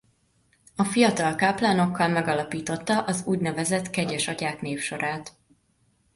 [0.75, 5.35] A fiatal káplánokkal megalapította az úgynevezett kegyes atyák névsorát.